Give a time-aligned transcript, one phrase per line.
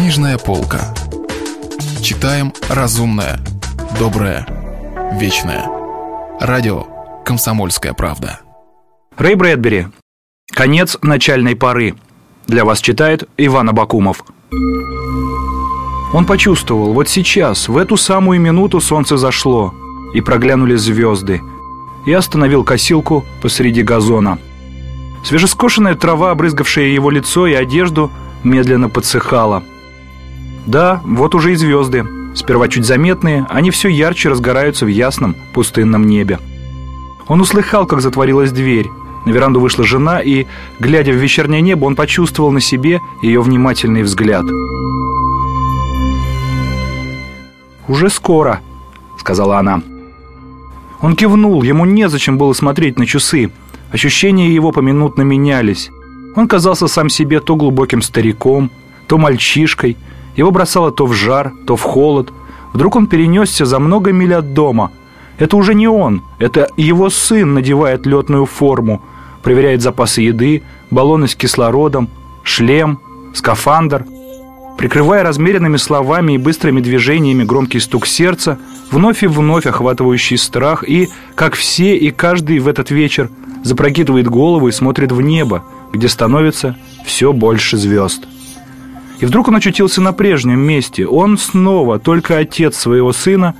[0.00, 0.94] Книжная полка.
[2.00, 3.38] Читаем разумное,
[3.98, 4.46] доброе,
[5.20, 5.66] вечное.
[6.40, 6.86] Радио
[7.22, 8.40] «Комсомольская правда».
[9.18, 9.88] Рэй Брэдбери.
[10.52, 11.96] Конец начальной поры.
[12.46, 14.24] Для вас читает Иван Абакумов.
[16.14, 19.74] Он почувствовал, вот сейчас, в эту самую минуту солнце зашло,
[20.14, 21.42] и проглянули звезды,
[22.06, 24.38] и остановил косилку посреди газона.
[25.24, 28.10] Свежескошенная трава, обрызгавшая его лицо и одежду,
[28.42, 29.62] медленно подсыхала.
[30.70, 32.06] Да, вот уже и звезды.
[32.36, 36.38] Сперва чуть заметные, они все ярче разгораются в ясном пустынном небе.
[37.26, 38.88] Он услыхал, как затворилась дверь.
[39.26, 40.46] На веранду вышла жена, и,
[40.78, 44.44] глядя в вечернее небо, он почувствовал на себе ее внимательный взгляд.
[47.88, 48.60] «Уже скоро»,—
[49.18, 49.82] сказала она.
[51.00, 53.50] Он кивнул, ему незачем было смотреть на часы.
[53.90, 55.90] Ощущения его поминутно менялись.
[56.36, 58.70] Он казался сам себе то глубоким стариком,
[59.08, 59.96] то мальчишкой.
[60.40, 62.32] Его бросало то в жар, то в холод.
[62.72, 64.90] Вдруг он перенесся за много миль от дома.
[65.38, 69.02] Это уже не он, это его сын надевает летную форму,
[69.42, 72.08] проверяет запасы еды, баллоны с кислородом,
[72.42, 73.00] шлем,
[73.34, 74.06] скафандр.
[74.78, 78.58] Прикрывая размеренными словами и быстрыми движениями громкий стук сердца,
[78.90, 83.28] вновь и вновь охватывающий страх, и, как все и каждый в этот вечер,
[83.62, 88.26] запрокидывает голову и смотрит в небо, где становится все больше звезд.
[89.20, 91.06] И вдруг он очутился на прежнем месте.
[91.06, 93.54] Он снова только отец своего сына,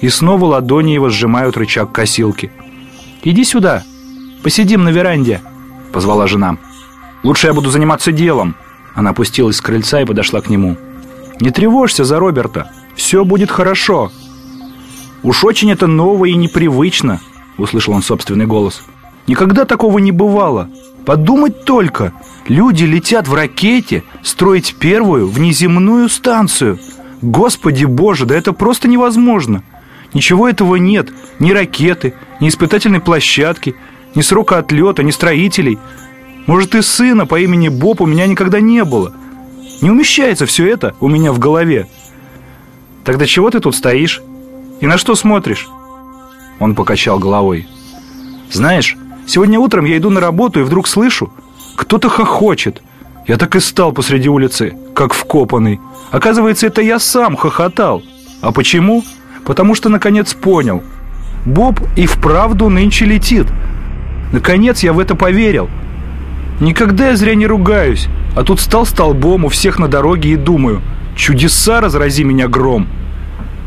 [0.00, 2.52] и снова ладони его сжимают рычаг косилки.
[3.24, 3.82] «Иди сюда,
[4.44, 5.40] посидим на веранде»,—
[5.92, 6.58] позвала жена.
[7.24, 8.54] «Лучше я буду заниматься делом».
[8.94, 10.76] Она опустилась с крыльца и подошла к нему.
[11.40, 14.12] «Не тревожься за Роберта, все будет хорошо».
[15.24, 17.20] «Уж очень это ново и непривычно»,—
[17.58, 18.82] услышал он собственный голос.
[19.26, 20.70] «Никогда такого не бывало.
[21.04, 22.12] Подумать только,
[22.48, 26.78] люди летят в ракете строить первую внеземную станцию.
[27.22, 29.62] Господи боже, да это просто невозможно.
[30.14, 33.74] Ничего этого нет, ни ракеты, ни испытательной площадки,
[34.14, 35.78] ни срока отлета, ни строителей.
[36.46, 39.12] Может и сына по имени Боб у меня никогда не было.
[39.82, 41.88] Не умещается все это у меня в голове.
[43.04, 44.22] Тогда чего ты тут стоишь?
[44.80, 45.68] И на что смотришь?
[46.58, 47.68] Он покачал головой.
[48.50, 48.96] Знаешь,
[49.26, 51.32] Сегодня утром я иду на работу и вдруг слышу,
[51.76, 52.82] кто-то хохочет.
[53.26, 55.80] Я так и стал посреди улицы, как вкопанный.
[56.10, 58.02] Оказывается, это я сам хохотал.
[58.40, 59.04] А почему?
[59.44, 60.82] Потому что наконец понял.
[61.44, 63.46] Боб и вправду нынче летит.
[64.32, 65.68] Наконец я в это поверил.
[66.60, 70.80] Никогда я зря не ругаюсь, а тут стал столбом у всех на дороге и думаю,
[71.14, 72.88] чудеса разрази меня гром.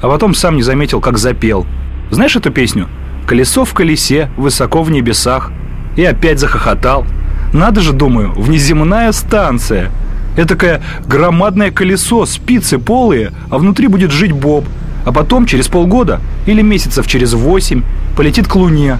[0.00, 1.64] А потом сам не заметил, как запел.
[2.10, 2.88] Знаешь эту песню?
[3.26, 5.52] Колесо в колесе, высоко в небесах.
[5.96, 7.06] И опять захохотал.
[7.52, 9.90] Надо же, думаю, внеземная станция.
[10.36, 14.64] Этакое громадное колесо, спицы полые, а внутри будет жить Боб.
[15.04, 17.82] А потом, через полгода или месяцев через восемь,
[18.16, 18.98] полетит к Луне.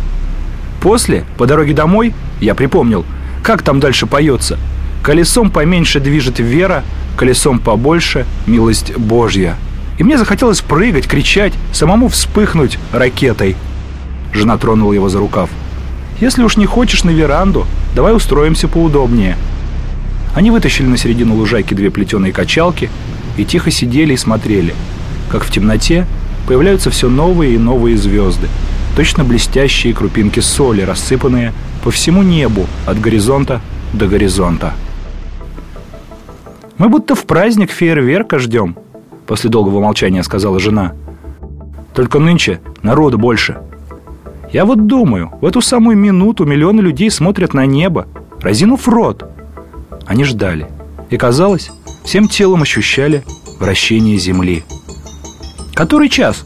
[0.82, 3.04] После, по дороге домой, я припомнил,
[3.42, 4.58] как там дальше поется.
[5.02, 6.82] Колесом поменьше движет вера,
[7.16, 9.54] колесом побольше милость Божья.
[9.98, 13.56] И мне захотелось прыгать, кричать, самому вспыхнуть ракетой.
[14.32, 15.50] Жена тронула его за рукав.
[16.20, 19.36] «Если уж не хочешь на веранду, давай устроимся поудобнее».
[20.34, 22.90] Они вытащили на середину лужайки две плетеные качалки
[23.36, 24.74] и тихо сидели и смотрели,
[25.30, 26.06] как в темноте
[26.46, 28.48] появляются все новые и новые звезды,
[28.96, 31.52] точно блестящие крупинки соли, рассыпанные
[31.84, 33.60] по всему небу от горизонта
[33.92, 34.74] до горизонта.
[36.78, 38.76] «Мы будто в праздник фейерверка ждем»,—
[39.26, 40.94] после долгого молчания сказала жена.
[41.94, 43.58] «Только нынче народу больше»,
[44.52, 48.06] я вот думаю, в эту самую минуту миллионы людей смотрят на небо,
[48.40, 49.24] разинув рот.
[50.06, 50.66] Они ждали.
[51.08, 51.70] И казалось,
[52.04, 53.24] всем телом ощущали
[53.58, 54.64] вращение Земли.
[55.74, 56.44] Который час?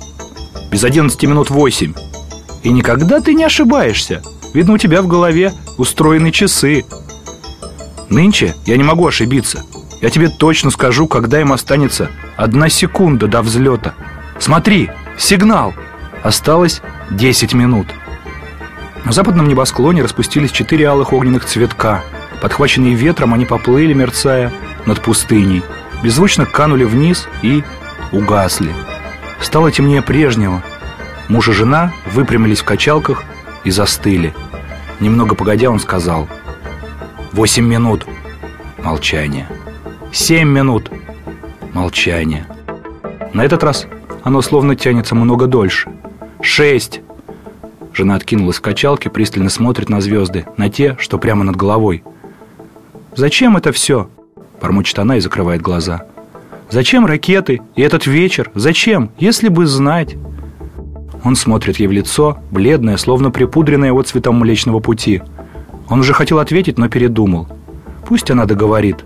[0.71, 1.95] Без одиннадцати минут восемь.
[2.63, 4.23] И никогда ты не ошибаешься.
[4.55, 6.85] Видно, у тебя в голове устроены часы.
[8.09, 9.65] Нынче я не могу ошибиться.
[10.01, 13.95] Я тебе точно скажу, когда им останется одна секунда до взлета.
[14.39, 15.75] Смотри, сигнал.
[16.23, 17.87] Осталось 10 минут.
[19.05, 22.03] На западном небосклоне распустились четыре алых огненных цветка.
[22.43, 24.53] Подхваченные ветром, они поплыли, мерцая,
[24.85, 25.63] над пустыней.
[26.03, 27.63] Беззвучно канули вниз и
[28.13, 28.73] угасли.
[29.41, 30.63] Стало темнее прежнего.
[31.29, 33.25] Муж и жена выпрямились в качалках
[33.65, 34.35] и застыли.
[35.01, 36.29] Немного погодя он сказал
[37.33, 38.07] «Восемь минут».
[38.83, 39.49] Молчание.
[40.13, 40.91] «Семь минут».
[41.73, 42.47] Молчание.
[43.33, 43.87] На этот раз
[44.25, 45.91] оно словно тянется много дольше.
[46.47, 47.01] Шесть.
[47.93, 52.05] Жена откинулась в качалке, пристально смотрит на звезды, на те, что прямо над головой.
[53.17, 54.09] «Зачем это все?»–
[54.63, 56.07] бормочет она и закрывает глаза.
[56.71, 58.51] Зачем ракеты и этот вечер?
[58.55, 59.11] Зачем?
[59.19, 60.17] Если бы знать.
[61.25, 65.23] Он смотрит ей в лицо, бледное, словно припудренное вот цветом Млечного Пути.
[65.89, 67.49] Он уже хотел ответить, но передумал.
[68.07, 69.05] Пусть она договорит.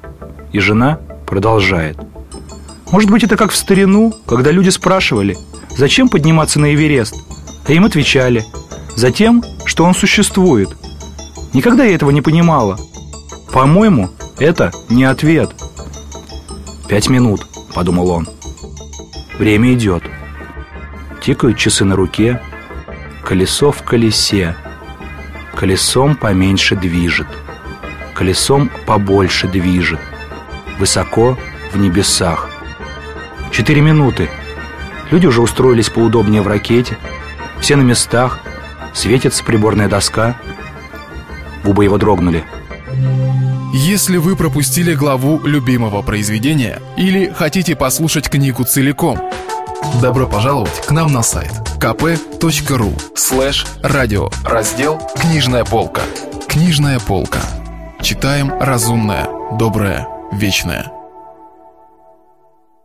[0.53, 1.97] И жена продолжает.
[2.93, 5.39] Может быть, это как в старину, когда люди спрашивали,
[5.77, 7.15] зачем подниматься на Эверест?
[7.67, 8.45] А им отвечали,
[8.97, 10.71] затем, что он существует.
[11.53, 12.79] Никогда я этого не понимала.
[13.53, 15.51] По-моему, это не ответ.
[16.89, 18.29] Пять минут, подумал он.
[19.39, 20.03] Время идет.
[21.23, 22.43] Тикают часы на руке.
[23.25, 24.57] Колесо в колесе.
[25.55, 27.29] Колесом поменьше движет.
[28.15, 30.01] Колесом побольше движет.
[30.79, 31.39] Высоко
[31.73, 32.50] в небесах.
[33.53, 34.29] Четыре минуты.
[35.11, 36.97] Люди уже устроились поудобнее в ракете.
[37.61, 38.41] Все на местах.
[38.95, 40.37] Светится приборная доска.
[41.65, 42.45] Губы его дрогнули.
[43.73, 49.21] Если вы пропустили главу любимого произведения или хотите послушать книгу целиком,
[50.01, 56.03] добро пожаловать к нам на сайт kp.ru слэш радио раздел «Книжная полка».
[56.49, 57.41] Книжная полка.
[58.03, 61.00] Читаем разумное, доброе, вечное.